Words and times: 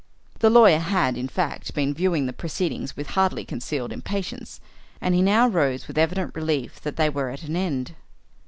The 0.39 0.49
lawyer 0.49 0.79
had, 0.79 1.15
in 1.15 1.27
fact, 1.27 1.75
been 1.75 1.93
viewing 1.93 2.25
the 2.25 2.33
proceedings 2.33 2.97
with 2.97 3.09
hardly 3.11 3.45
concealed 3.45 3.93
impatience, 3.93 4.59
and 4.99 5.13
he 5.13 5.21
now 5.21 5.47
rose 5.47 5.87
with 5.87 5.95
evident 5.95 6.33
relief 6.33 6.81
that 6.81 6.95
they 6.95 7.07
were 7.07 7.29
at 7.29 7.43
an 7.43 7.55
end. 7.55 7.93